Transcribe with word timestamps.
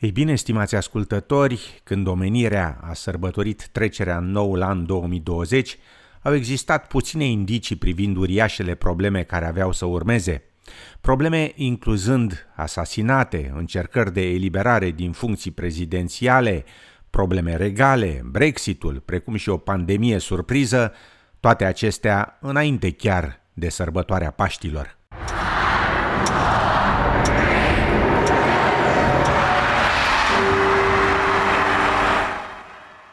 Ei 0.00 0.10
bine, 0.10 0.34
stimați 0.34 0.76
ascultători, 0.76 1.80
când 1.84 2.06
omenirea 2.06 2.78
a 2.82 2.92
sărbătorit 2.92 3.68
trecerea 3.72 4.16
în 4.16 4.30
noul 4.30 4.62
an 4.62 4.86
2020, 4.86 5.78
au 6.22 6.34
existat 6.34 6.86
puține 6.86 7.24
indicii 7.24 7.76
privind 7.76 8.16
uriașele 8.16 8.74
probleme 8.74 9.22
care 9.22 9.46
aveau 9.46 9.72
să 9.72 9.84
urmeze. 9.84 10.42
Probleme 11.00 11.52
incluzând 11.54 12.46
asasinate, 12.56 13.52
încercări 13.56 14.12
de 14.12 14.22
eliberare 14.22 14.90
din 14.90 15.12
funcții 15.12 15.50
prezidențiale, 15.50 16.64
probleme 17.10 17.56
regale, 17.56 18.20
Brexitul, 18.24 19.02
precum 19.04 19.36
și 19.36 19.48
o 19.48 19.56
pandemie 19.56 20.18
surpriză, 20.18 20.92
toate 21.40 21.64
acestea 21.64 22.38
înainte 22.40 22.90
chiar 22.90 23.40
de 23.52 23.68
sărbătoarea 23.68 24.30
Paștilor. 24.30 24.99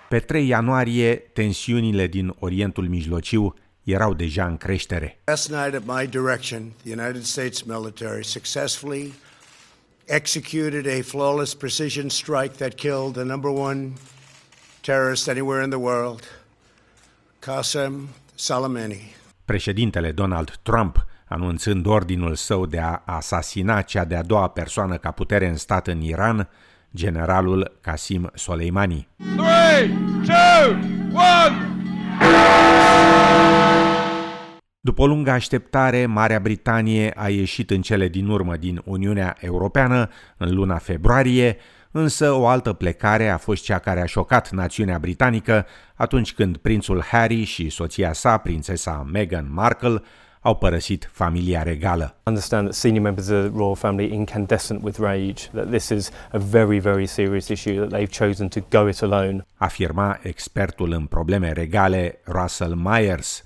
Pe 0.10 0.20
3 0.20 0.48
ianuarie, 0.48 1.16
tensiunile 1.16 2.08
din 2.08 2.36
Orientul 2.40 2.88
Mijlociu 2.88 3.54
erau 3.84 4.14
deja 4.14 4.46
în 4.46 4.58
creștere. 4.58 5.20
Last 5.26 5.50
night 5.50 5.74
at 5.74 5.84
my 5.86 6.08
direction, 6.08 6.72
the 6.84 6.92
United 6.92 7.24
States 7.24 7.62
military 7.62 8.26
successfully 8.26 9.14
executed 10.06 10.88
a 11.00 11.02
flawless 11.04 11.54
precision 11.54 12.10
strike 12.10 12.56
that 12.56 12.74
killed 12.74 13.14
the 13.14 13.24
number 13.24 13.52
one 13.52 13.92
terrorist 14.82 15.28
anywhere 15.28 15.64
in 15.64 15.70
the 15.70 15.80
world, 15.80 16.22
Qasem 17.40 18.08
Soleimani. 18.36 19.16
Președintele 19.46 20.12
Donald 20.12 20.60
Trump 20.62 21.06
anunțând 21.26 21.86
ordinul 21.86 22.36
său 22.36 22.66
de 22.66 22.80
a 22.80 23.02
asasina 23.06 23.82
cea 23.82 24.06
de-a 24.06 24.24
doua 24.24 24.48
persoană 24.48 24.98
ca 24.98 25.12
putere 25.12 25.48
în 25.48 25.56
stat 25.56 25.88
în 25.88 26.02
Iran, 26.02 26.50
generalul 26.98 27.78
Qasim 27.82 28.30
Soleimani. 28.34 29.08
3, 29.18 29.88
2, 30.26 30.36
1! 31.12 31.78
După 34.80 35.02
o 35.02 35.08
lungă 35.08 35.32
așteptare, 35.32 36.06
Marea 36.06 36.40
Britanie 36.40 37.14
a 37.16 37.30
ieșit 37.30 37.72
în 37.72 37.82
cele 37.82 38.08
din 38.08 38.28
urmă 38.28 38.56
din 38.56 38.82
Uniunea 38.86 39.38
Europeană 39.40 40.10
în 40.38 40.56
luna 40.56 40.78
februarie, 40.78 41.58
însă 41.92 42.32
o 42.32 42.48
altă 42.48 42.74
plecare 42.74 43.30
a 43.30 43.38
fost 43.38 43.64
cea 43.64 43.80
care 43.80 44.02
a 44.02 44.06
șocat 44.06 44.52
națiunea 44.52 44.98
britanică 44.98 45.66
atunci 45.96 46.34
când 46.34 46.58
prințul 46.58 47.02
Harry 47.02 47.44
și 47.44 47.70
soția 47.70 48.14
sa, 48.14 48.38
prințesa 48.38 49.08
Meghan 49.12 49.48
Markle, 49.54 50.02
au 50.42 50.56
părăsit 50.56 51.10
familia 51.12 51.64
regală. 51.64 52.16
I 52.18 52.30
understand 52.30 52.64
that 52.64 52.76
senior 52.76 53.04
members 53.04 53.30
of 53.30 53.40
the 53.40 53.52
royal 53.56 53.76
family 53.76 54.14
incandescent 54.14 54.84
with 54.84 55.00
rage, 55.00 55.50
that 55.54 55.70
this 55.70 55.90
is 55.90 56.12
a 56.32 56.38
very, 56.38 56.80
very 56.80 57.06
serious 57.06 57.48
issue, 57.48 57.76
that 57.76 57.90
they've 57.90 58.26
chosen 58.26 58.48
to 58.48 58.60
go 58.70 58.88
it 58.88 59.02
alone. 59.02 59.46
Afirma 59.56 60.20
expertul 60.22 60.92
în 60.92 61.06
probleme 61.06 61.52
regale 61.52 62.20
Russell 62.26 62.76
Myers. 62.76 63.46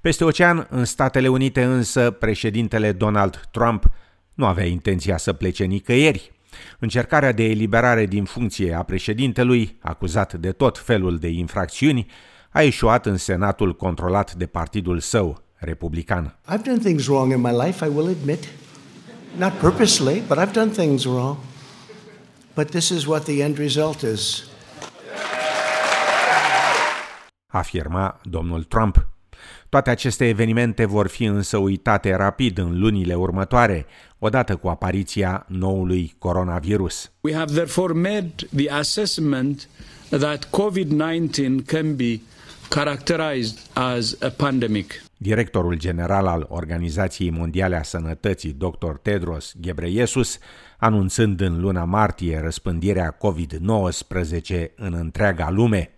Peste 0.00 0.24
ocean, 0.24 0.66
în 0.70 0.84
Statele 0.84 1.28
Unite 1.28 1.64
însă, 1.64 2.10
președintele 2.10 2.92
Donald 2.92 3.40
Trump 3.50 3.90
nu 4.34 4.46
avea 4.46 4.64
intenția 4.64 5.16
să 5.16 5.32
plece 5.32 5.64
nicăieri. 5.64 6.32
Încercarea 6.78 7.32
de 7.32 7.44
eliberare 7.44 8.06
din 8.06 8.24
funcție 8.24 8.74
a 8.74 8.82
președintelui, 8.82 9.76
acuzat 9.80 10.34
de 10.34 10.52
tot 10.52 10.78
felul 10.78 11.18
de 11.18 11.28
infracțiuni, 11.28 12.06
a 12.50 12.62
ieșuat 12.62 13.06
în 13.06 13.16
Senatul 13.16 13.76
controlat 13.76 14.34
de 14.34 14.46
partidul 14.46 14.98
său, 14.98 15.42
republican. 15.64 16.34
I've 16.48 16.62
done 16.62 16.78
things 16.78 17.06
wrong 17.06 17.32
in 17.32 17.40
my 17.40 17.52
life, 17.66 17.84
I 17.86 17.88
will 17.88 18.08
admit. 18.08 18.48
Not 19.38 19.52
purposely, 19.58 20.22
but 20.28 20.38
I've 20.38 20.52
done 20.52 20.70
things 20.70 21.04
wrong. 21.04 21.36
But 22.54 22.70
this 22.70 22.90
is 22.90 23.06
what 23.06 23.24
the 23.24 23.42
end 23.42 23.58
result 23.58 24.02
is. 24.02 24.48
Afirma 27.46 28.20
domnul 28.22 28.62
Trump. 28.62 29.06
Toate 29.68 29.90
aceste 29.90 30.28
evenimente 30.28 30.84
vor 30.84 31.06
fi 31.06 31.24
însă 31.24 31.56
uitate 31.56 32.14
rapid 32.14 32.58
în 32.58 32.78
lunile 32.78 33.14
următoare, 33.14 33.86
odată 34.18 34.56
cu 34.56 34.68
apariția 34.68 35.44
noului 35.48 36.14
coronavirus. 36.18 37.10
We 37.20 37.34
have 37.34 37.52
therefore 37.52 37.92
made 37.92 38.34
the 38.56 38.70
assessment 38.70 39.68
that 40.08 40.48
COVID-19 40.50 41.64
can 41.66 41.96
be 41.96 42.20
characterized 42.68 43.58
as 43.72 44.16
a 44.20 44.28
pandemic. 44.28 45.02
Directorul 45.24 45.74
general 45.74 46.26
al 46.26 46.46
Organizației 46.48 47.30
Mondiale 47.30 47.76
a 47.76 47.82
Sănătății, 47.82 48.52
Dr. 48.52 48.90
Tedros 49.02 49.52
Ghebreyesus, 49.60 50.38
anunțând 50.78 51.40
în 51.40 51.60
luna 51.60 51.84
martie 51.84 52.40
răspândirea 52.40 53.16
COVID-19 53.16 54.74
în 54.76 54.94
întreaga 54.94 55.50
lume. 55.50 55.90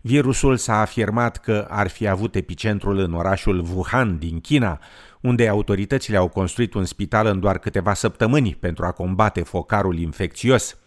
Virusul 0.00 0.56
s-a 0.56 0.80
afirmat 0.80 1.36
că 1.36 1.66
ar 1.70 1.88
fi 1.88 2.08
avut 2.08 2.34
epicentrul 2.34 2.98
în 2.98 3.12
orașul 3.12 3.64
Wuhan 3.74 4.18
din 4.18 4.40
China, 4.40 4.78
unde 5.20 5.48
autoritățile 5.48 6.16
au 6.16 6.28
construit 6.28 6.74
un 6.74 6.84
spital 6.84 7.26
în 7.26 7.40
doar 7.40 7.58
câteva 7.58 7.94
săptămâni 7.94 8.54
pentru 8.54 8.84
a 8.84 8.90
combate 8.90 9.42
focarul 9.42 9.98
infecțios. 9.98 10.78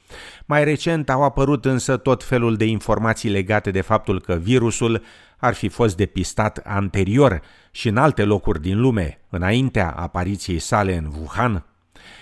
Mai 0.46 0.64
recent 0.64 1.10
au 1.10 1.24
apărut 1.24 1.66
însă 1.66 1.98
tot 1.98 2.24
felul 2.24 2.56
de 2.56 2.66
informații 2.66 3.30
legate 3.30 3.72
de 3.72 3.82
faptul 3.82 4.22
că 4.22 4.34
virusul 4.34 5.04
ar 5.44 5.54
fi 5.54 5.68
fost 5.68 5.98
depistat 5.98 6.58
anterior 6.58 7.42
și 7.72 7.88
în 7.88 7.98
alte 7.98 8.24
locuri 8.24 8.62
din 8.62 8.80
lume, 8.80 9.20
înaintea 9.30 9.90
apariției 9.90 10.60
sale 10.60 10.96
în 10.96 11.12
Wuhan. 11.20 11.66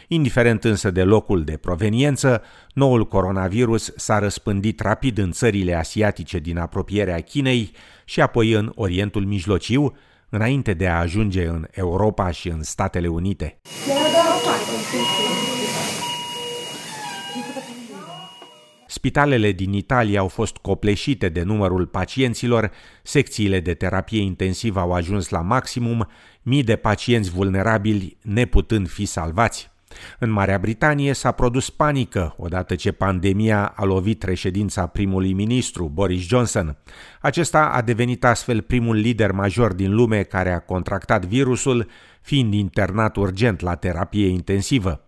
Indiferent 0.08 0.64
însă 0.64 0.92
de 0.92 1.04
locul 1.04 1.44
de 1.44 1.58
proveniență, 1.58 2.42
noul 2.74 3.08
coronavirus 3.08 3.94
s-a 3.96 4.20
răspândit 4.20 4.80
rapid 4.80 5.18
în 5.18 5.32
țările 5.32 5.74
asiatice 5.74 6.40
din 6.40 6.58
apropierea 6.58 7.20
Chinei 7.20 7.72
și 8.06 8.22
apoi 8.22 8.52
în 8.52 8.72
Orientul 8.76 9.26
Mijlociu, 9.26 9.98
înainte 10.30 10.74
de 10.74 10.88
a 10.88 11.00
ajunge 11.00 11.46
în 11.46 11.68
Europa 11.72 12.32
și 12.32 12.48
în 12.50 12.64
Statele 12.64 13.08
Unite. 13.08 13.60
Spitalele 18.92 19.52
din 19.52 19.74
Italia 19.74 20.20
au 20.20 20.28
fost 20.28 20.58
copleșite 20.58 21.30
de 21.30 21.44
numărul 21.44 21.86
pacienților, 21.86 22.72
secțiile 23.04 23.60
de 23.60 23.74
terapie 23.74 24.22
intensivă 24.22 24.80
au 24.80 24.92
ajuns 24.92 25.30
la 25.30 25.42
maximum, 25.42 26.08
mii 26.42 26.64
de 26.64 26.76
pacienți 26.76 27.30
vulnerabili 27.30 28.18
neputând 28.22 28.90
fi 28.90 29.06
salvați. 29.06 29.72
În 30.20 30.30
Marea 30.30 30.58
Britanie 30.58 31.14
s-a 31.14 31.32
produs 31.32 31.70
panică 31.70 32.36
odată 32.38 32.76
ce 32.76 32.92
pandemia 32.92 33.74
a 33.76 33.86
lovit 33.86 34.24
reședința 34.24 34.88
primului 34.88 35.34
ministru, 35.34 35.92
Boris 35.94 36.28
Johnson. 36.28 36.78
Acesta 37.22 37.66
a 37.66 37.82
devenit 37.82 38.24
astfel 38.24 38.62
primul 38.62 38.96
lider 38.96 39.32
major 39.32 39.74
din 39.74 39.94
lume 39.94 40.24
care 40.24 40.52
a 40.52 40.60
contractat 40.60 41.26
virusul, 41.26 41.88
fiind 42.22 42.54
internat 42.54 43.16
urgent 43.16 43.60
la 43.60 43.76
terapie 43.76 44.28
intensivă. 44.28 45.06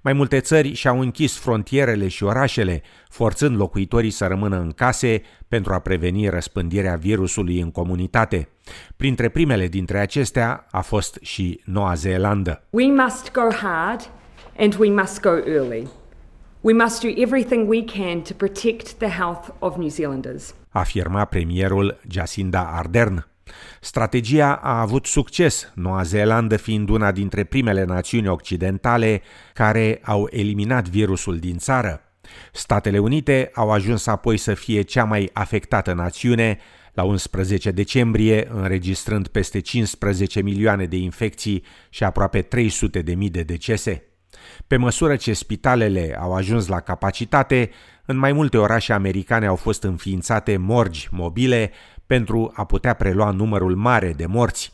Mai 0.00 0.12
multe 0.12 0.40
țări 0.40 0.72
și-au 0.72 1.00
închis 1.00 1.38
frontierele 1.38 2.08
și 2.08 2.24
orașele, 2.24 2.82
forțând 3.08 3.56
locuitorii 3.56 4.10
să 4.10 4.26
rămână 4.26 4.56
în 4.56 4.70
case 4.70 5.22
pentru 5.48 5.72
a 5.72 5.78
preveni 5.78 6.28
răspândirea 6.28 6.96
virusului 6.96 7.60
în 7.60 7.70
comunitate. 7.70 8.48
Printre 8.96 9.28
primele 9.28 9.66
dintre 9.66 9.98
acestea 9.98 10.66
a 10.70 10.80
fost 10.80 11.18
și 11.20 11.60
Noua 11.64 11.94
Zeelandă. 11.94 12.62
We 12.70 12.86
must 12.86 13.32
go 13.32 13.54
hard 13.62 14.10
and 14.58 14.76
we 14.78 14.90
must 14.90 15.20
go 15.20 15.36
early. 15.46 15.88
We 16.60 16.72
must 16.72 17.00
do 17.00 17.08
everything 17.08 17.68
we 17.68 17.84
can 17.84 18.20
to 18.20 18.34
protect 18.34 18.92
the 18.92 19.08
health 19.08 19.48
of 19.58 19.76
New 19.76 19.88
Zealanders. 19.88 20.54
Afirma 20.68 21.24
premierul 21.24 22.00
Jacinda 22.08 22.60
Ardern. 22.60 23.26
Strategia 23.80 24.52
a 24.52 24.80
avut 24.80 25.06
succes, 25.06 25.72
Noua 25.74 26.02
Zeelandă 26.02 26.56
fiind 26.56 26.88
una 26.88 27.12
dintre 27.12 27.44
primele 27.44 27.84
națiuni 27.84 28.28
occidentale 28.28 29.22
care 29.54 30.00
au 30.04 30.28
eliminat 30.30 30.88
virusul 30.88 31.38
din 31.38 31.58
țară. 31.58 32.00
Statele 32.52 32.98
Unite 32.98 33.50
au 33.54 33.70
ajuns 33.70 34.06
apoi 34.06 34.36
să 34.36 34.54
fie 34.54 34.82
cea 34.82 35.04
mai 35.04 35.30
afectată 35.32 35.92
națiune, 35.92 36.58
la 36.92 37.02
11 37.02 37.70
decembrie, 37.70 38.48
înregistrând 38.52 39.28
peste 39.28 39.60
15 39.60 40.42
milioane 40.42 40.84
de 40.84 40.96
infecții 40.96 41.64
și 41.88 42.04
aproape 42.04 42.42
300 42.42 43.02
de 43.02 43.14
mii 43.14 43.30
de 43.30 43.42
decese. 43.42 44.02
Pe 44.66 44.76
măsură 44.76 45.16
ce 45.16 45.32
spitalele 45.32 46.16
au 46.20 46.34
ajuns 46.34 46.66
la 46.66 46.80
capacitate, 46.80 47.70
în 48.06 48.16
mai 48.16 48.32
multe 48.32 48.58
orașe 48.58 48.92
americane 48.92 49.46
au 49.46 49.56
fost 49.56 49.82
înființate 49.82 50.56
morgi 50.56 51.08
mobile 51.10 51.70
pentru 52.06 52.52
a 52.54 52.64
putea 52.64 52.94
prelua 52.94 53.30
numărul 53.30 53.76
mare 53.76 54.12
de 54.16 54.26
morți. 54.26 54.72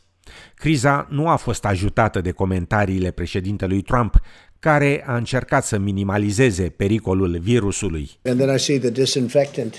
Criza 0.55 1.07
nu 1.11 1.29
a 1.29 1.37
fost 1.37 1.65
ajutată 1.65 2.21
de 2.21 2.31
comentariile 2.31 3.11
președintelui 3.11 3.83
Trump, 3.83 4.21
care 4.59 5.05
a 5.07 5.17
încercat 5.17 5.65
să 5.65 5.79
minimalizeze 5.79 6.69
pericolul 6.69 7.39
virusului. 7.39 8.11
And 8.25 8.39
then 8.39 8.55
I 8.55 8.59
see 8.59 8.79
the 8.79 8.91
disinfectant 8.91 9.75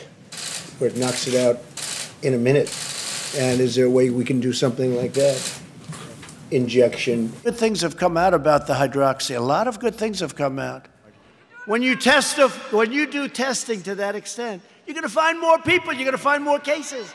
where 0.77 0.93
it 0.95 1.01
knocks 1.01 1.25
it 1.25 1.35
out 1.45 1.57
in 2.21 2.33
a 2.33 2.37
minute. 2.37 2.69
And 3.49 3.59
is 3.59 3.73
there 3.73 3.85
a 3.85 3.91
way 3.91 4.09
we 4.09 4.23
can 4.23 4.39
do 4.39 4.51
something 4.51 4.93
like 5.01 5.19
that? 5.19 5.61
Injection. 6.49 7.29
Good 7.43 7.57
things 7.57 7.81
have 7.81 7.95
come 7.95 8.25
out 8.25 8.33
about 8.33 8.65
the 8.65 8.73
hydroxy. 8.73 9.35
A 9.35 9.39
lot 9.39 9.67
of 9.67 9.79
good 9.79 9.95
things 9.95 10.19
have 10.19 10.33
come 10.35 10.59
out. 10.59 10.85
When 11.65 11.81
you 11.81 11.95
test, 11.95 12.37
when 12.71 12.91
you 12.91 13.07
do 13.11 13.27
testing 13.27 13.81
to 13.83 13.95
that 13.95 14.15
extent, 14.15 14.61
you're 14.85 14.99
going 15.01 15.13
to 15.13 15.19
find 15.21 15.39
more 15.39 15.57
people, 15.59 15.93
you're 15.93 16.11
going 16.11 16.23
to 16.23 16.29
find 16.31 16.43
more 16.43 16.59
cases. 16.59 17.05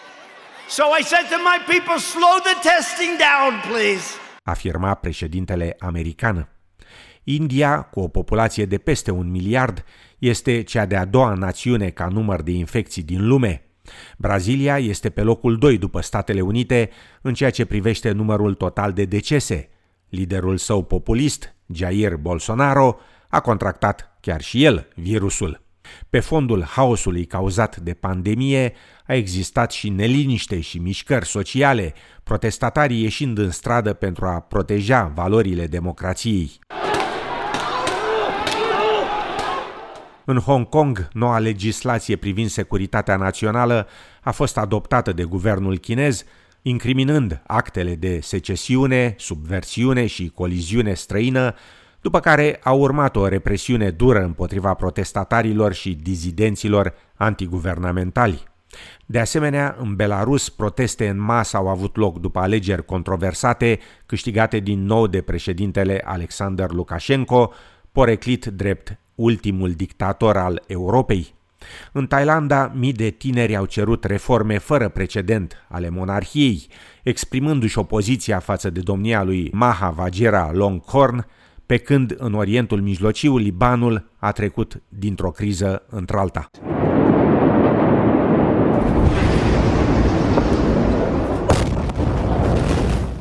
So 0.70 0.82
I 1.00 1.02
said 1.02 1.26
to 1.30 1.38
my 1.50 1.58
people, 1.66 1.98
slow 1.98 2.36
the 2.42 2.56
testing 2.68 3.16
down, 3.18 3.60
please. 3.70 4.04
Afirma 4.42 4.94
președintele 4.94 5.76
american. 5.78 6.48
India, 7.24 7.82
cu 7.82 8.00
o 8.00 8.08
populație 8.08 8.64
de 8.66 8.78
peste 8.78 9.10
un 9.10 9.30
miliard, 9.30 9.84
este 10.18 10.62
cea 10.62 10.86
de-a 10.86 11.04
doua 11.04 11.34
națiune 11.34 11.90
ca 11.90 12.06
număr 12.06 12.42
de 12.42 12.50
infecții 12.50 13.02
din 13.02 13.26
lume. 13.26 13.62
Brazilia 14.18 14.78
este 14.78 15.10
pe 15.10 15.22
locul 15.22 15.58
2 15.58 15.78
după 15.78 16.00
Statele 16.00 16.40
Unite 16.40 16.90
în 17.22 17.34
ceea 17.34 17.50
ce 17.50 17.64
privește 17.64 18.10
numărul 18.10 18.54
total 18.54 18.92
de 18.92 19.04
decese. 19.04 19.68
Liderul 20.08 20.56
său 20.56 20.84
populist, 20.84 21.54
Jair 21.66 22.16
Bolsonaro, 22.16 22.98
a 23.28 23.40
contractat 23.40 24.18
chiar 24.20 24.40
și 24.40 24.64
el 24.64 24.88
virusul. 24.94 25.67
Pe 26.10 26.20
fondul 26.20 26.62
haosului 26.62 27.24
cauzat 27.24 27.76
de 27.76 27.94
pandemie 27.94 28.72
a 29.06 29.14
existat 29.14 29.72
și 29.72 29.88
neliniște 29.88 30.60
și 30.60 30.78
mișcări 30.78 31.26
sociale, 31.26 31.94
protestatarii 32.22 33.02
ieșind 33.02 33.38
în 33.38 33.50
stradă 33.50 33.92
pentru 33.92 34.26
a 34.26 34.40
proteja 34.40 35.12
valorile 35.14 35.66
democrației. 35.66 36.58
În 40.24 40.38
Hong 40.38 40.68
Kong, 40.68 41.08
noua 41.12 41.38
legislație 41.38 42.16
privind 42.16 42.48
securitatea 42.48 43.16
națională 43.16 43.88
a 44.22 44.30
fost 44.30 44.56
adoptată 44.56 45.12
de 45.12 45.24
guvernul 45.24 45.78
chinez, 45.78 46.24
incriminând 46.62 47.42
actele 47.46 47.94
de 47.94 48.20
secesiune, 48.20 49.14
subversiune 49.18 50.06
și 50.06 50.32
coliziune 50.34 50.94
străină, 50.94 51.54
după 52.08 52.20
care 52.20 52.60
a 52.62 52.72
urmat 52.72 53.16
o 53.16 53.28
represiune 53.28 53.90
dură 53.90 54.24
împotriva 54.24 54.74
protestatarilor 54.74 55.72
și 55.72 55.94
dizidenților 55.94 56.94
antiguvernamentali. 57.14 58.42
De 59.06 59.18
asemenea, 59.18 59.76
în 59.80 59.94
Belarus, 59.96 60.48
proteste 60.48 61.08
în 61.08 61.20
masă 61.20 61.56
au 61.56 61.68
avut 61.68 61.96
loc 61.96 62.20
după 62.20 62.38
alegeri 62.38 62.84
controversate, 62.84 63.78
câștigate 64.06 64.58
din 64.58 64.84
nou 64.84 65.06
de 65.06 65.20
președintele 65.20 66.02
Alexander 66.04 66.70
Lukashenko, 66.70 67.52
poreclit 67.92 68.44
drept 68.46 68.98
ultimul 69.14 69.72
dictator 69.72 70.36
al 70.36 70.62
Europei. 70.66 71.34
În 71.92 72.06
Thailanda, 72.06 72.72
mii 72.74 72.92
de 72.92 73.10
tineri 73.10 73.56
au 73.56 73.64
cerut 73.64 74.04
reforme 74.04 74.58
fără 74.58 74.88
precedent 74.88 75.66
ale 75.68 75.88
monarhiei, 75.88 76.68
exprimându-și 77.02 77.78
opoziția 77.78 78.38
față 78.38 78.70
de 78.70 78.80
domnia 78.80 79.22
lui 79.22 79.50
Maha 79.52 79.90
Vajira 79.90 80.50
Longkorn, 80.52 81.26
pe 81.68 81.76
când 81.76 82.14
în 82.18 82.34
Orientul 82.34 82.80
Mijlociu 82.80 83.36
Libanul 83.36 84.10
a 84.16 84.32
trecut 84.32 84.82
dintr-o 84.88 85.30
criză 85.30 85.82
într-alta. 85.88 86.50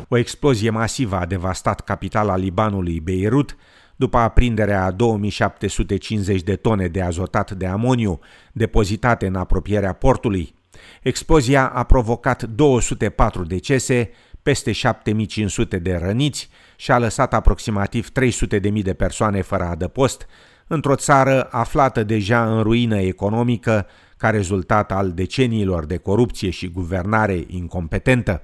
O 0.08 0.18
explozie 0.18 0.70
masivă 0.70 1.16
a 1.16 1.26
devastat 1.26 1.82
capitala 1.82 2.38
Libanului, 2.38 3.00
Beirut, 3.00 3.58
după 3.96 4.18
aprinderea 4.18 4.86
a 4.86 4.92
2750 4.92 6.42
de 6.42 6.56
tone 6.56 6.88
de 6.88 7.02
azotat 7.02 7.52
de 7.52 7.66
amoniu 7.66 8.20
depozitate 8.54 9.26
în 9.28 9.36
apropierea 9.36 9.94
portului. 9.94 10.56
Explozia 11.02 11.68
a 11.68 11.84
provocat 11.84 12.44
204 12.44 13.44
decese, 13.44 14.10
peste 14.48 14.72
7500 14.72 15.80
de 15.80 16.00
răniți 16.02 16.50
și 16.76 16.92
a 16.92 17.00
lăsat 17.00 17.34
aproximativ 17.34 18.10
300.000 18.20 18.82
de 18.84 18.94
persoane 18.94 19.42
fără 19.42 19.64
adăpost, 19.64 20.28
într-o 20.68 20.96
țară 20.96 21.48
aflată 21.52 22.04
deja 22.04 22.56
în 22.56 22.62
ruină 22.62 23.00
economică 23.00 23.88
ca 24.18 24.30
rezultat 24.30 24.92
al 24.92 25.12
deceniilor 25.12 25.86
de 25.86 25.98
corupție 25.98 26.50
și 26.50 26.68
guvernare 26.68 27.44
incompetentă. 27.48 28.42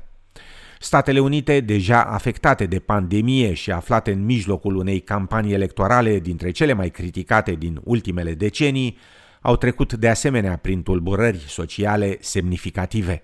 Statele 0.79 1.19
Unite, 1.19 1.59
deja 1.59 2.03
afectate 2.03 2.65
de 2.65 2.79
pandemie 2.79 3.53
și 3.53 3.71
aflate 3.71 4.11
în 4.11 4.25
mijlocul 4.25 4.75
unei 4.75 4.99
campanii 4.99 5.53
electorale 5.53 6.19
dintre 6.19 6.51
cele 6.51 6.73
mai 6.73 6.89
criticate 6.89 7.51
din 7.51 7.81
ultimele 7.83 8.33
decenii, 8.33 8.97
au 9.41 9.55
trecut 9.55 9.93
de 9.93 10.09
asemenea 10.09 10.57
prin 10.61 10.83
tulburări 10.83 11.45
sociale 11.47 12.17
semnificative. 12.19 13.23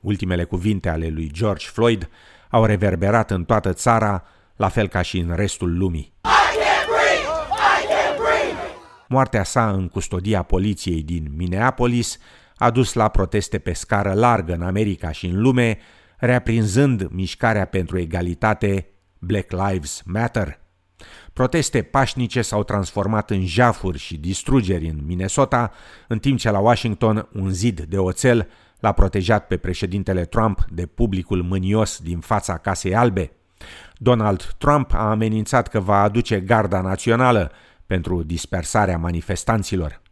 Ultimele 0.00 0.44
cuvinte 0.44 0.88
ale 0.88 1.08
lui 1.08 1.30
George 1.32 1.66
Floyd 1.66 2.08
au 2.50 2.64
reverberat 2.64 3.30
în 3.30 3.44
toată 3.44 3.72
țara, 3.72 4.24
la 4.56 4.68
fel 4.68 4.88
ca 4.88 5.02
și 5.02 5.18
în 5.18 5.34
restul 5.34 5.78
lumii. 5.78 6.14
Moartea 9.08 9.44
sa 9.44 9.70
în 9.70 9.88
custodia 9.88 10.42
poliției 10.42 11.02
din 11.02 11.32
Minneapolis 11.36 12.18
a 12.56 12.70
dus 12.70 12.92
la 12.92 13.08
proteste 13.08 13.58
pe 13.58 13.72
scară 13.72 14.12
largă 14.12 14.52
în 14.52 14.62
America 14.62 15.10
și 15.10 15.26
în 15.26 15.40
lume, 15.40 15.78
reaprinzând 16.16 17.08
mișcarea 17.10 17.64
pentru 17.64 17.98
egalitate 17.98 18.86
Black 19.18 19.52
Lives 19.52 20.02
Matter. 20.04 20.60
Proteste 21.32 21.82
pașnice 21.82 22.42
s-au 22.42 22.64
transformat 22.64 23.30
în 23.30 23.46
jafuri 23.46 23.98
și 23.98 24.16
distrugeri 24.16 24.88
în 24.88 24.98
Minnesota, 25.06 25.72
în 26.08 26.18
timp 26.18 26.38
ce 26.38 26.50
la 26.50 26.58
Washington 26.58 27.28
un 27.32 27.50
zid 27.50 27.80
de 27.80 27.98
oțel 27.98 28.48
l-a 28.86 28.92
protejat 28.92 29.46
pe 29.46 29.56
președintele 29.56 30.24
Trump 30.24 30.64
de 30.70 30.86
publicul 30.86 31.42
mânios 31.42 31.98
din 32.02 32.18
fața 32.18 32.56
Casei 32.56 32.94
Albe. 32.94 33.30
Donald 33.96 34.54
Trump 34.58 34.92
a 34.94 35.10
amenințat 35.10 35.68
că 35.68 35.80
va 35.80 36.02
aduce 36.02 36.40
garda 36.40 36.80
națională 36.80 37.52
pentru 37.86 38.22
dispersarea 38.22 38.98
manifestanților. 38.98 40.02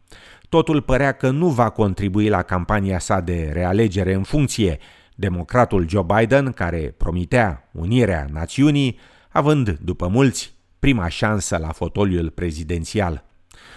Totul 0.48 0.82
părea 0.82 1.12
că 1.12 1.30
nu 1.30 1.48
va 1.48 1.70
contribui 1.70 2.28
la 2.28 2.42
campania 2.42 2.98
sa 2.98 3.20
de 3.20 3.50
realegere 3.52 4.12
în 4.14 4.22
funcție, 4.22 4.78
democratul 5.14 5.88
Joe 5.88 6.06
Biden, 6.16 6.52
care 6.52 6.94
promitea 6.96 7.68
unirea 7.72 8.26
națiunii, 8.32 8.98
având, 9.28 9.70
după 9.70 10.06
mulți, 10.06 10.54
prima 10.78 11.08
șansă 11.08 11.56
la 11.56 11.72
fotoliul 11.72 12.30
prezidențial. 12.30 13.24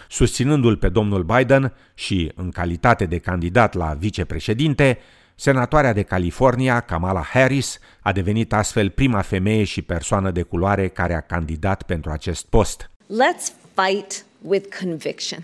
Susținându-l 0.09 0.77
pe 0.77 0.89
domnul 0.89 1.23
Biden 1.23 1.73
și 1.93 2.31
în 2.35 2.51
calitate 2.51 3.05
de 3.05 3.17
candidat 3.17 3.73
la 3.73 3.93
vicepreședinte, 3.99 4.99
senatoarea 5.35 5.93
de 5.93 6.03
California, 6.03 6.79
Kamala 6.79 7.21
Harris, 7.21 7.79
a 8.01 8.11
devenit 8.11 8.53
astfel 8.53 8.89
prima 8.89 9.21
femeie 9.21 9.63
și 9.63 9.81
persoană 9.81 10.31
de 10.31 10.41
culoare 10.41 10.87
care 10.87 11.13
a 11.13 11.21
candidat 11.21 11.83
pentru 11.83 12.11
acest 12.11 12.45
post. 12.45 12.89
Let's 13.07 13.51
fight 13.73 14.25
with 14.41 14.77
conviction. 14.79 15.43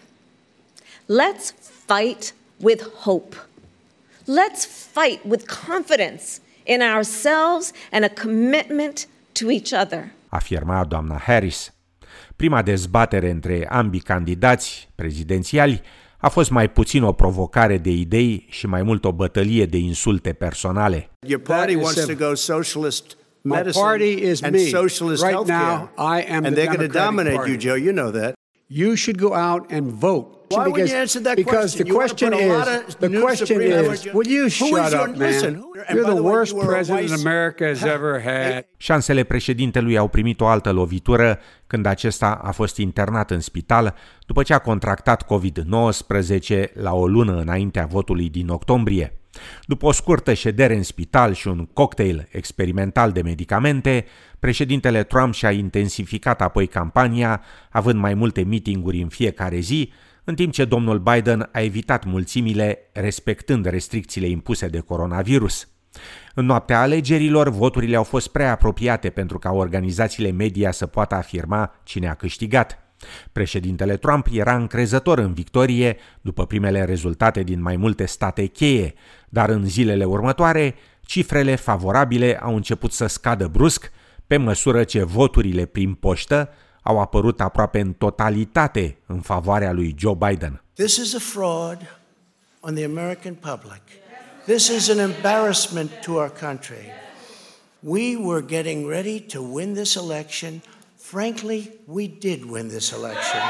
Let's 1.06 1.54
fight 1.86 2.34
with 2.58 2.84
hope. 3.04 3.36
Let's 4.26 4.66
fight 4.94 5.20
with 5.28 5.46
confidence 5.68 6.40
in 6.64 6.82
ourselves 6.82 7.72
and 7.92 8.04
a 8.04 8.10
commitment 8.22 9.08
to 9.34 9.52
each 9.52 9.74
other. 9.74 10.12
Afirma 10.30 10.86
doamna 10.86 11.18
Harris. 11.18 11.73
Prima 12.44 12.62
dezbatere 12.62 13.30
între 13.30 13.68
ambii 13.70 14.00
candidați 14.00 14.90
prezidențiali 14.96 15.82
a 16.18 16.30
fost 16.30 16.50
mai 16.50 16.70
puțin 16.70 17.04
o 17.04 17.12
provocare 17.12 17.78
de 17.78 17.90
idei 17.90 18.46
și 18.50 18.68
mai 18.68 18.84
mult 18.84 19.06
o 19.06 19.12
bătălie 19.12 19.66
de 19.66 19.78
insulte 19.78 20.34
personale. 20.34 21.10
Your 21.28 21.42
party 21.42 21.76
wants 21.76 22.06
to 22.06 22.14
go 22.14 22.34
socialist 22.34 23.18
My 23.42 23.62
party 23.72 24.30
is 24.30 24.42
and 24.44 24.54
me. 24.54 24.60
socialist 24.60 25.24
right 25.24 25.36
healthcare. 25.36 25.92
now, 25.96 26.16
I 26.18 26.26
am 26.30 26.44
and 26.44 26.56
the 26.56 26.62
they're 26.62 26.76
going 26.76 26.92
to 26.92 26.98
Democratic 26.98 27.06
dominate 27.06 27.36
Party. 27.36 27.52
you, 27.52 27.58
Joe. 27.58 27.76
You 27.76 27.92
know 27.92 28.12
that. 28.22 28.34
You 28.68 28.96
should 28.96 29.18
go 29.20 29.34
out 29.34 29.72
and 29.72 29.86
vote. 29.88 30.43
Why 30.58 30.64
would 30.66 30.74
because, 30.74 30.92
you 30.94 31.00
answer 31.00 31.22
that 31.24 31.36
because 31.36 31.58
question? 31.60 31.84
the 31.84 31.90
You 31.90 31.96
wanna 31.98 32.08
question 32.08 32.30
put 32.32 32.42
a 32.42 32.58
lot 32.58 32.68
is, 32.68 32.94
of 32.94 33.00
the 33.00 33.10
new 33.10 33.22
question 33.22 33.46
Supreme 33.48 33.80
is, 33.80 33.88
Court- 34.02 34.14
will 34.18 34.30
you 34.36 34.44
Who 34.44 34.50
shut 34.50 34.86
is 34.86 34.92
your- 34.92 35.10
up, 35.10 35.16
man? 35.18 35.28
listen, 35.30 35.54
who- 35.56 35.72
and 35.88 35.98
You're 35.98 36.04
by 36.08 36.10
the 36.10 36.16
the 36.16 36.22
way, 36.22 36.32
worst 36.34 36.52
you 36.52 36.60
were 36.62 36.70
a 36.72 36.76
president 36.76 37.08
vice- 37.10 37.28
America 37.28 37.66
has 37.66 37.82
ever 37.98 38.14
had. 38.28 38.66
Șansele 38.78 39.24
președintelui 39.24 39.98
au 39.98 40.08
primit 40.08 40.42
o 40.42 40.48
altă 40.48 40.72
lovitură 40.72 41.40
când 41.68 41.86
acesta 41.86 42.40
a 42.44 42.52
fost 42.52 42.78
internat 42.78 43.32
în 43.32 43.40
spital 43.40 43.96
după 44.26 44.44
ce 44.44 44.54
a 44.54 44.58
contractat 44.60 45.26
COVID-19 45.26 46.74
la 46.74 46.94
o 46.94 47.08
lună 47.08 47.40
înaintea 47.42 47.86
votului 47.86 48.30
din 48.30 48.48
octombrie. 48.50 49.18
După 49.66 49.86
o 49.86 49.92
scurtă 49.92 50.34
ședere 50.34 50.76
în 50.76 50.84
spital 50.84 51.34
și 51.34 51.48
un 51.48 51.68
cocktail 51.74 52.28
experimental 52.32 53.12
de 53.12 53.22
medicamente, 53.22 54.06
președintele 54.40 55.04
Trump 55.04 55.34
și-a 55.34 55.52
intensificat 55.52 56.42
apoi 56.42 56.68
campania, 56.68 57.42
având 57.72 58.00
mai 58.00 58.14
multe 58.14 58.42
mitinguri 58.42 59.02
în 59.02 59.08
fiecare 59.08 59.60
zi, 59.60 59.92
în 60.24 60.36
timp 60.36 60.54
ce 60.54 60.66
domnul 60.66 61.00
Biden 61.00 61.50
a 61.52 61.60
evitat 61.62 62.04
mulțimile 62.06 62.80
respectând 62.94 63.66
restricțiile 63.66 64.28
impuse 64.28 64.68
de 64.68 64.80
coronavirus. 64.80 65.68
În 66.36 66.46
noaptea 66.46 66.82
alegerilor, 66.82 67.50
voturile 67.50 67.96
au 67.96 68.04
fost 68.04 68.28
prea 68.28 68.52
apropiate 68.52 69.10
pentru 69.10 69.40
ca 69.40 69.52
organizațiile 69.52 70.32
media 70.32 70.72
să 70.72 70.86
poată 70.86 71.16
afirma 71.16 71.76
cine 71.84 72.10
a 72.10 72.14
câștigat. 72.14 72.78
Președintele 73.32 73.98
Trump 73.98 74.28
era 74.32 74.56
încrezător 74.56 75.18
în 75.18 75.34
victorie 75.34 75.98
după 76.22 76.46
primele 76.46 76.86
rezultate 76.86 77.44
din 77.44 77.62
mai 77.62 77.76
multe 77.76 78.06
state 78.06 78.46
cheie, 78.46 78.94
dar 79.30 79.50
în 79.50 79.66
zilele 79.66 80.06
următoare, 80.06 80.76
cifrele 81.06 81.56
favorabile 81.56 82.40
au 82.42 82.56
început 82.56 82.92
să 82.92 83.06
scadă 83.08 83.48
brusc 83.48 83.92
pe 84.28 84.38
măsură 84.38 84.84
ce 84.84 85.04
voturile 85.04 85.66
prin 85.66 85.94
poștă 85.94 86.50
au 86.84 87.00
apărut 87.00 87.42
aproape 87.42 87.80
în 87.80 87.94
totalitate 87.94 88.98
în 89.06 89.20
favoarea 89.20 89.72
lui 89.72 89.96
Joe 89.98 90.18
Biden. 90.28 90.64
This 90.74 90.98
is 90.98 91.16
a 91.16 91.20
fraud 91.20 92.00
on 92.60 92.74
the 92.74 92.86
American 92.86 93.34
public. 93.34 93.82
This 94.46 94.68
is 94.68 94.90
an 94.90 94.98
embarrassment 94.98 95.92
to 96.06 96.12
our 96.12 96.32
country. 96.40 96.92
We 97.80 98.16
were 98.16 98.46
getting 98.48 98.90
ready 98.90 99.20
to 99.20 99.42
win 99.42 99.74
this 99.74 99.96
election. 99.96 100.62
Frankly, 100.98 101.72
we 101.86 102.08
did 102.20 102.44
win 102.50 102.68
this 102.68 102.92
election. 102.92 103.42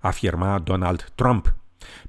Afirma 0.00 0.58
Donald 0.58 1.12
Trump. 1.14 1.54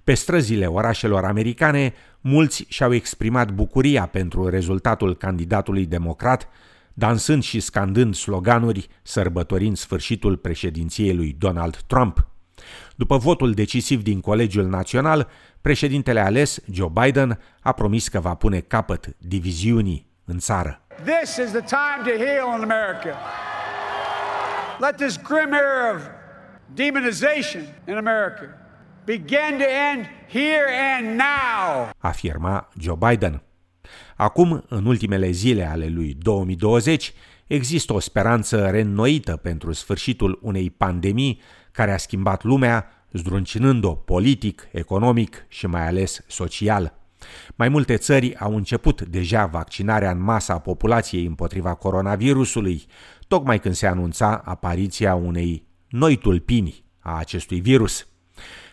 Pe 0.04 0.14
străzile 0.14 0.66
orașelor 0.66 1.26
americane, 1.26 1.94
mulți 2.22 2.66
și-au 2.68 2.94
exprimat 2.94 3.52
bucuria 3.52 4.06
pentru 4.06 4.50
rezultatul 4.50 5.16
candidatului 5.16 5.86
democrat, 5.86 6.48
dansând 6.94 7.44
și 7.44 7.60
scandând 7.60 8.16
sloganuri, 8.16 8.88
sărbătorind 9.02 9.78
sfârșitul 9.78 10.38
președinției 10.38 11.16
lui 11.16 11.36
Donald 11.40 11.78
Trump. 11.88 12.28
După 12.96 13.18
votul 13.18 13.54
decisiv 13.54 14.04
din 14.04 14.22
Colegiul 14.22 14.66
Național, 14.66 15.30
președintele 15.62 16.20
ales, 16.20 16.60
Joe 16.72 16.92
Biden, 16.94 17.40
a 17.62 17.72
promis 17.72 18.08
că 18.08 18.20
va 18.20 18.34
pune 18.34 18.60
capăt 18.60 19.16
diviziunii 19.18 20.08
în 20.26 20.38
țară. 20.40 20.82
This 21.04 21.38
is 21.38 21.52
the 21.52 21.62
time 21.62 22.02
to 22.04 22.24
heal 22.24 22.58
in 22.58 22.72
America. 22.72 23.18
Let 24.80 24.96
this 24.96 25.18
grim 25.18 25.54
era 25.54 25.96
of 25.96 26.02
demonization 26.74 27.64
in 27.88 27.98
America 27.98 28.64
begin 29.06 29.58
to 29.60 29.66
end 29.66 30.10
here 30.28 30.68
and 30.68 31.18
now. 31.18 31.92
Afirma 32.00 32.70
Joe 32.78 32.96
Biden. 32.96 33.42
Acum, 34.24 34.64
în 34.68 34.86
ultimele 34.86 35.32
zile 35.32 35.70
ale 35.70 35.88
lui 35.88 36.18
2020, 36.20 37.14
există 37.48 37.94
o 37.94 38.00
speranță 38.00 38.70
reînnoită 38.70 39.36
pentru 39.36 39.72
sfârșitul 39.72 40.40
unei 40.42 40.70
pandemii 40.70 41.42
care 41.72 41.94
a 41.94 41.98
schimbat 41.98 42.44
lumea, 42.44 42.86
zdruncinând-o 43.12 43.96
politic, 43.96 44.68
economic 44.72 45.46
și 45.48 45.68
mai 45.68 45.88
ales 45.88 46.24
social. 46.28 46.94
Mai 47.56 47.70
multe 47.70 47.98
țări 47.98 48.36
au 48.36 48.56
început 48.56 49.02
deja 49.02 49.46
vaccinarea 49.46 50.12
în 50.12 50.22
masă 50.22 50.52
a 50.52 50.60
populației 50.60 51.26
împotriva 51.26 51.74
coronavirusului, 51.74 52.86
tocmai 53.28 53.60
când 53.60 53.76
se 53.76 53.88
anunța 53.88 54.42
apariția 54.46 55.16
unei 55.16 55.68
noi 55.90 56.16
tulpini 56.16 56.84
a 57.00 57.18
acestui 57.18 57.60
virus. 57.60 58.08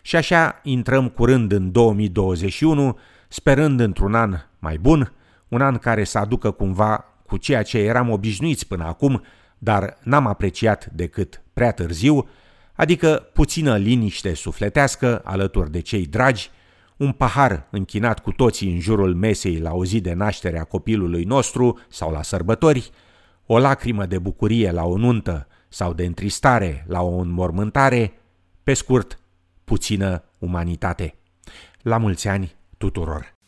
Și 0.03 0.17
așa 0.17 0.61
intrăm 0.63 1.09
curând 1.09 1.53
în 1.53 1.73
2021, 1.73 2.99
sperând 3.29 3.81
într-un 3.81 4.15
an 4.15 4.37
mai 4.59 4.79
bun, 4.79 5.13
un 5.51 5.61
an 5.61 5.77
care 5.77 6.05
să 6.05 6.19
aducă 6.19 6.51
cumva 6.51 7.05
cu 7.27 7.37
ceea 7.37 7.63
ce 7.63 7.79
eram 7.79 8.11
obișnuiți 8.11 8.67
până 8.67 8.85
acum, 8.85 9.23
dar 9.59 9.99
n-am 10.03 10.27
apreciat 10.27 10.87
decât 10.87 11.43
prea 11.53 11.73
târziu, 11.73 12.29
adică 12.75 13.31
puțină 13.33 13.77
liniște 13.77 14.35
sufletească 14.35 15.21
alături 15.25 15.71
de 15.71 15.81
cei 15.81 16.07
dragi, 16.07 16.51
un 16.97 17.13
pahar 17.13 17.67
închinat 17.71 18.19
cu 18.21 18.33
toții 18.33 18.73
în 18.73 18.81
jurul 18.81 19.15
mesei 19.15 19.59
la 19.59 19.73
o 19.73 19.85
zi 19.85 20.01
de 20.01 20.13
naștere 20.13 20.59
a 20.59 20.65
copilului 20.65 21.25
nostru 21.25 21.79
sau 21.89 22.11
la 22.13 22.23
sărbători, 22.23 22.91
o 23.47 23.59
lacrimă 23.59 24.07
de 24.07 24.19
bucurie 24.19 24.71
la 24.71 24.85
o 24.85 24.97
nuntă 24.97 25.47
sau 25.69 25.93
de 25.93 26.05
întristare 26.05 26.85
la 26.89 27.03
o 27.03 27.17
înmormântare, 27.17 28.13
pe 28.63 28.75
scurt, 28.75 29.21
puțină 29.65 30.25
umanitate. 30.39 31.15
La 31.83 31.97
mulți 31.97 32.29
ani 32.29 32.55
tuturor! 32.79 33.40